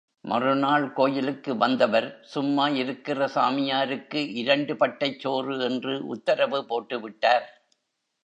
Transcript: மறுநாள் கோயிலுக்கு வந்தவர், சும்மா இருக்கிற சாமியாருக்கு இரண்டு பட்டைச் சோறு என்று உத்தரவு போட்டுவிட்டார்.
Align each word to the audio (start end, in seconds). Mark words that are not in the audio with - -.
மறுநாள் 0.23 0.93
கோயிலுக்கு 0.93 1.57
வந்தவர், 1.57 2.19
சும்மா 2.21 2.67
இருக்கிற 2.75 3.27
சாமியாருக்கு 3.27 4.21
இரண்டு 4.35 4.73
பட்டைச் 4.73 5.19
சோறு 5.19 5.59
என்று 5.59 6.07
உத்தரவு 6.07 6.65
போட்டுவிட்டார். 6.69 7.45